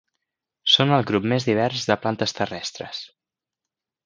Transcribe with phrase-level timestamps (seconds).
[0.75, 3.05] Són el grup més divers de plantes terrestres.